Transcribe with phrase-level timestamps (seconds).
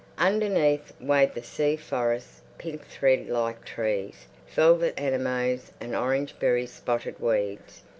[0.17, 7.83] Underneath waved the sea forest—pink thread like trees, velvet anemones, and orange berry spotted weeds.